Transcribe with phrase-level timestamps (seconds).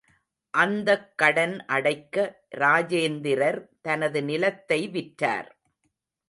[0.53, 2.15] அந்தக் கடன் அடைக்க
[2.55, 5.49] இராஜேந்திரர் தனது நிலத்தை விற்றார்.